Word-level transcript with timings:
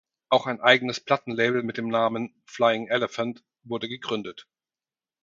Auch 0.29 0.47
ein 0.47 0.59
eigenes 0.61 0.99
Plattenlabel 0.99 1.61
mit 1.61 1.77
dem 1.77 1.87
Namen 1.87 2.33
"Flying 2.47 2.87
Elephant" 2.87 3.43
wurde 3.61 3.87
gegründet. 3.87 4.47